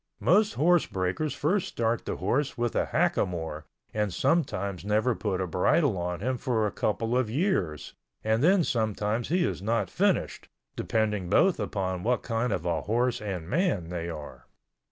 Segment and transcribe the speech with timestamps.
[0.19, 5.45] Most horse breakers first start the horse with a hackamore and sometimes never put a
[5.45, 7.93] bridle on him for a couple of years
[8.23, 13.21] and then sometimes he is not finished, depending both on what kind of a horse
[13.21, 14.47] and man they are.